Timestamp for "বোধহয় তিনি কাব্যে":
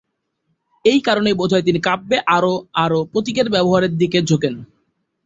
1.35-2.17